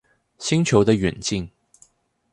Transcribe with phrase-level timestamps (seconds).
[0.39, 1.47] 星球的遠近